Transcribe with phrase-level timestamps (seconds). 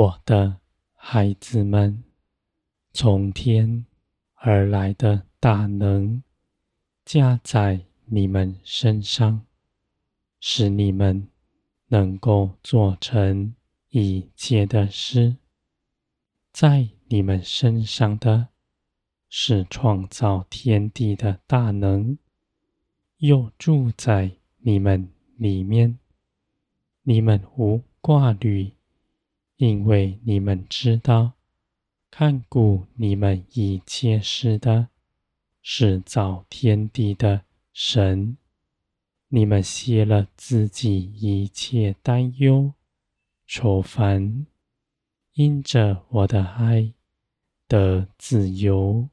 [0.00, 0.56] 我的
[0.94, 2.02] 孩子们，
[2.90, 3.84] 从天
[4.32, 6.22] 而来的大能
[7.04, 9.44] 加在你们身上，
[10.40, 11.28] 使你们
[11.88, 13.54] 能够做成
[13.90, 15.36] 一切的事。
[16.50, 18.48] 在你们身上的，
[19.28, 22.16] 是创造天地的大能，
[23.18, 24.30] 又住在
[24.60, 25.98] 你们里面。
[27.02, 28.72] 你们无挂虑，
[29.60, 31.32] 因为你们知道，
[32.10, 34.88] 看顾你们一切事的，
[35.60, 37.42] 是造天地的
[37.74, 38.38] 神。
[39.28, 42.72] 你们歇了自己一切担忧、
[43.46, 44.46] 愁烦，
[45.34, 46.94] 因着我的爱
[47.68, 49.10] 的自由。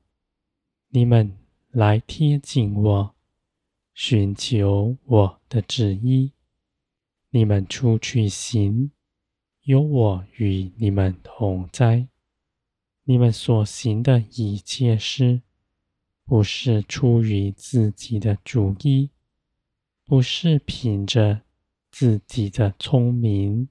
[0.88, 1.38] 你们
[1.72, 3.16] 来贴近我，
[3.94, 6.32] 寻求我的旨意。
[7.32, 8.92] 你们出去行，
[9.68, 12.08] 有我与你们同在。
[13.04, 15.42] 你们所行的一切事，
[16.24, 19.10] 不是出于自己的主意，
[20.06, 21.42] 不是凭着
[21.92, 23.68] 自己的聪明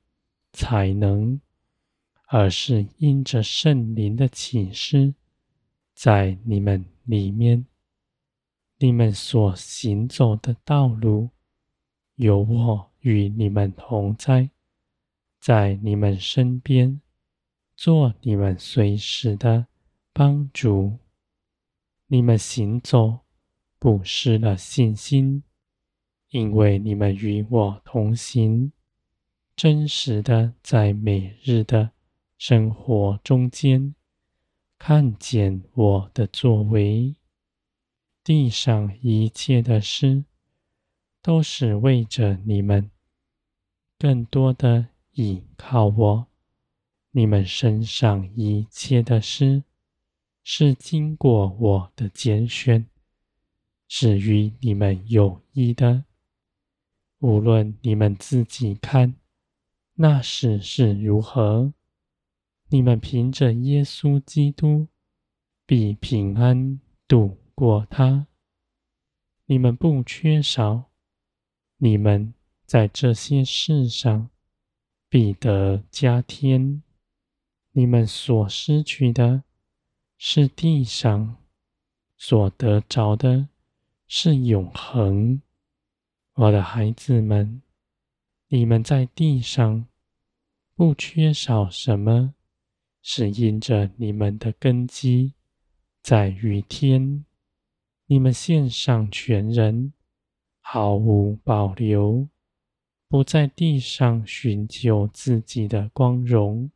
[0.52, 1.40] 才能，
[2.26, 5.14] 而是因着圣灵的启示，
[5.94, 7.64] 在你们里面。
[8.76, 11.30] 你们所行走的道路，
[12.16, 14.50] 有我与你们同在，
[15.46, 17.00] 在你们身边，
[17.76, 19.68] 做你们随时的
[20.12, 20.98] 帮助。
[22.08, 23.20] 你们行走
[23.78, 25.44] 不失了信心，
[26.30, 28.72] 因为你们与我同行，
[29.54, 31.92] 真实的在每日的
[32.36, 33.94] 生活中间，
[34.80, 37.14] 看见我的作为。
[38.24, 40.24] 地上一切的事，
[41.22, 42.90] 都是为着你们，
[43.96, 46.26] 更多的倚靠我。
[47.10, 49.64] 你们身上一切的事，
[50.44, 52.86] 是经过我的拣选，
[53.88, 56.04] 是与你们有益的。
[57.20, 59.14] 无论你们自己看
[59.94, 61.72] 那事是如何，
[62.68, 64.88] 你们凭着耶稣基督，
[65.64, 66.78] 必平安
[67.08, 68.26] 度过它，
[69.46, 70.90] 你们不缺少，
[71.78, 72.34] 你们
[72.66, 74.28] 在这些事上
[75.16, 76.82] 必得加天。
[77.72, 79.44] 你们所失去的，
[80.18, 81.36] 是地上；
[82.18, 83.48] 所得着的，
[84.06, 85.40] 是永恒。
[86.34, 87.62] 我的孩子们，
[88.48, 89.86] 你们在地上
[90.74, 92.34] 不缺少什么，
[93.00, 95.32] 是因着你们的根基
[96.02, 97.24] 在于天。
[98.04, 99.94] 你们献上全人，
[100.60, 102.28] 毫无保留，
[103.16, 106.70] 不在地上寻求自己的光荣，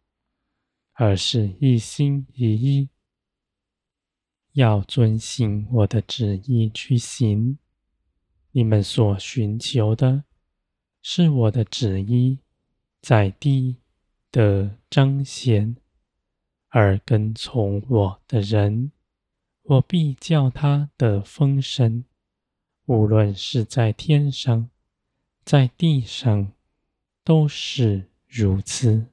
[0.94, 2.88] 而是一心一意，
[4.52, 7.58] 要遵行我的旨意去行。
[8.52, 10.24] 你们所寻求的，
[11.02, 12.38] 是我的旨意
[13.02, 13.76] 在地
[14.32, 15.76] 的彰显，
[16.70, 18.92] 而跟从我的人。
[19.64, 22.06] 我必叫他的丰盛，
[22.86, 24.70] 无论是在天上，
[25.44, 26.52] 在地上，
[27.24, 29.06] 都是如此。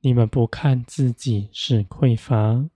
[0.00, 2.70] 你们不看自己是匮乏，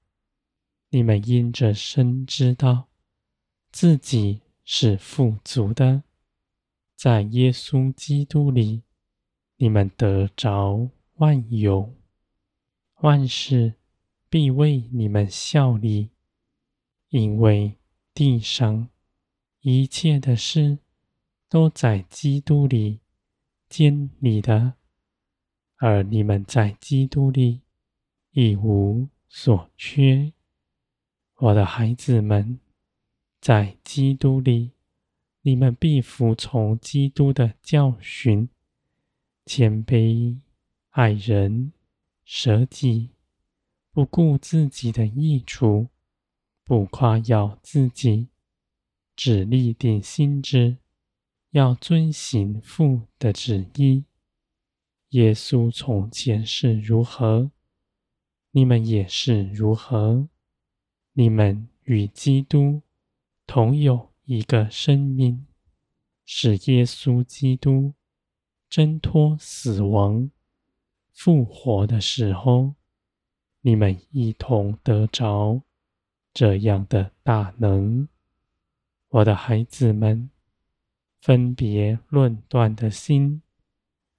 [0.91, 2.89] 你们因着身知道
[3.71, 6.03] 自己是富足的，
[6.97, 8.83] 在耶稣基督里，
[9.57, 11.95] 你们得着万有，
[13.01, 13.75] 万事
[14.29, 16.11] 必为你们效力。
[17.09, 17.77] 因为
[18.15, 18.89] 地上
[19.61, 20.79] 一切的事
[21.53, 23.01] 都在基督里
[23.69, 24.73] 建立的，
[25.77, 27.61] 而你们在基督里
[28.31, 30.33] 一无所缺。
[31.37, 32.59] 我的孩子们，
[33.39, 34.71] 在基督里，
[35.43, 38.49] 你们必服从基督的教训，
[39.45, 40.39] 谦卑、
[40.93, 41.75] 爱人、
[42.25, 43.11] 舍己，
[43.91, 45.89] 不顾自己的益处。
[46.65, 48.29] 不夸耀自己，
[49.15, 50.79] 只立定心志，
[51.53, 54.05] 要遵行父的旨意。
[55.11, 57.51] 耶稣从前是如何，
[58.51, 60.29] 你们也是如何。
[61.13, 62.81] 你们与基督
[63.47, 65.47] 同有一个生命，
[66.25, 67.93] 是耶稣基督
[68.71, 70.31] 挣脱死亡、
[71.13, 72.75] 复活的时候，
[73.61, 75.63] 你们一同得着。
[76.33, 78.09] 这样的大能，
[79.11, 80.31] 我的孩子们，
[81.23, 83.43] 分别论断的心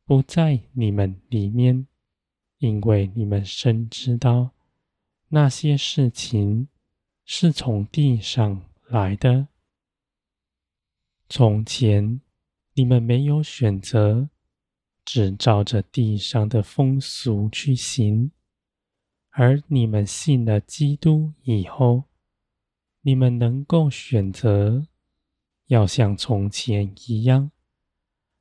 [0.06, 1.86] 不在你们里面，
[2.60, 4.52] 因为你们深知道
[5.28, 6.70] 那些事情
[7.26, 9.50] 是从地上来的。
[11.28, 12.22] 从前
[12.74, 14.30] 你们没有选择，
[15.04, 18.32] 只照着地上的风俗去行；
[19.32, 22.06] 而你们信了基督以后，
[23.02, 24.88] 你们能够选择，
[25.68, 27.52] 要像从前一样，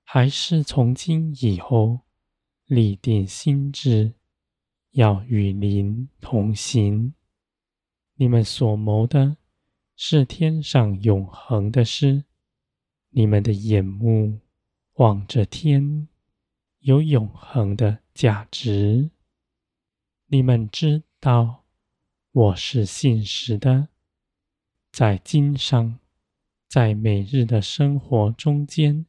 [0.05, 2.01] 还是从今以后
[2.67, 4.15] 立定心志，
[4.91, 7.15] 要与您同行。
[8.15, 9.37] 你们所谋的
[9.97, 12.25] 是天上永恒的事。
[13.11, 14.41] 你们的眼目
[14.95, 16.09] 望着天，
[16.79, 19.11] 有永恒的价值。
[20.27, 21.65] 你们知道，
[22.31, 23.89] 我是信实的，
[24.91, 25.99] 在经上，
[26.73, 29.05] 在每日的生活中间，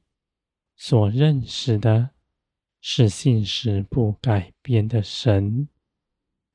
[0.76, 2.10] 所认识的
[2.82, 5.70] 是信实不改变的神。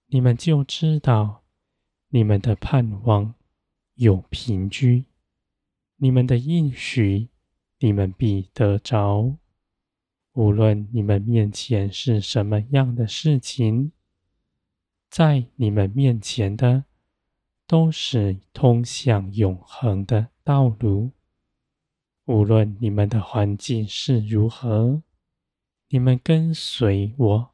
[0.09, 1.45] 你们就知道，
[2.11, 3.35] 你们的盼望
[3.95, 5.07] 有凭据，
[5.97, 7.31] 你们的应许。
[7.79, 9.39] 你们必得着，
[10.33, 13.93] 无论你们面前是什么样的事情，
[15.09, 16.85] 在你们面前的
[17.69, 21.13] 都是通向永恒的道路。
[22.25, 25.03] 无论你们的环境是如何，
[25.91, 27.51] 你们跟随我，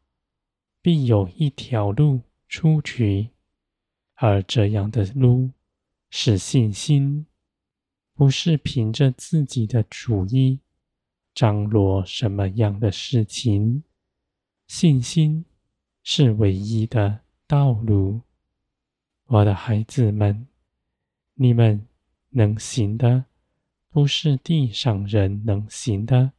[0.80, 3.30] 必有一条路出去，
[4.14, 5.50] 而这样的路
[6.08, 7.26] 是信心。
[8.14, 10.60] 不是凭着自己的主意
[11.34, 13.82] 张罗什么样的事情，
[14.68, 15.44] 信心
[16.04, 18.20] 是唯一的道路。
[19.26, 20.46] 我的孩子们，
[21.34, 21.86] 你们
[22.28, 23.24] 能行的，
[23.88, 26.32] 不是地上人能行的，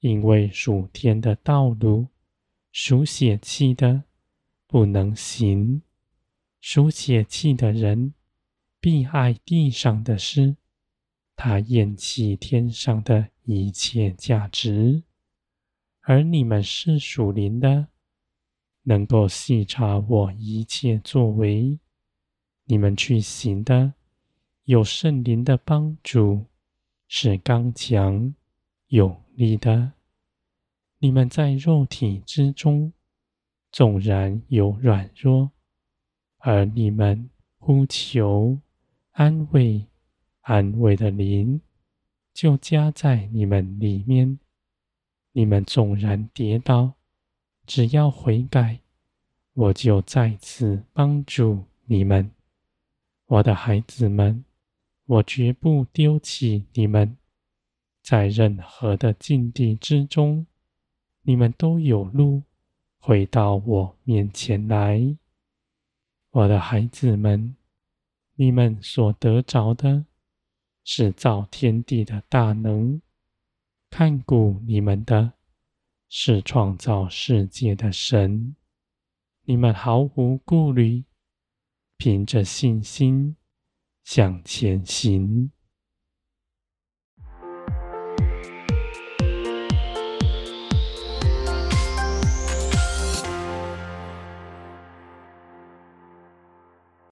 [0.00, 2.08] 因为属天的道路，
[2.70, 4.04] 属血气的
[4.66, 5.80] 不能行。
[6.60, 8.12] 属血气的人
[8.80, 10.56] 必爱地上的事。
[11.36, 15.02] 他厌弃天上的一切价值，
[16.02, 17.88] 而你们是属灵的，
[18.82, 21.80] 能够细察我一切作为。
[22.66, 23.94] 你们去行的，
[24.64, 26.46] 有圣灵的帮助，
[27.06, 28.34] 是刚强
[28.88, 29.92] 有力的。
[30.98, 32.92] 你们在肉体之中，
[33.70, 35.50] 纵然有软弱，
[36.38, 37.28] 而你们
[37.58, 38.58] 呼求
[39.12, 39.86] 安慰。
[40.40, 41.62] 安慰的灵
[42.34, 44.38] 就加在你们里面。
[45.32, 46.92] 你们纵然跌倒，
[47.66, 48.80] 只要悔改，
[49.54, 52.30] 我就再次帮助你们。
[53.26, 54.44] 我的孩子们，
[55.06, 57.16] 我绝不丢弃你们。
[58.02, 60.46] 在任何的境地之中，
[61.22, 62.42] 你们都有路
[62.98, 65.16] 回到我面前来。
[66.30, 67.56] 我的孩子们，
[68.34, 70.04] 你们所得着的。
[70.86, 73.00] 是造天地的大能，
[73.88, 75.32] 看顾你们的，
[76.10, 78.54] 是创造世界的神。
[79.44, 81.02] 你们毫无顾虑，
[82.04, 83.34] 凭着信心
[84.02, 85.50] 向前行。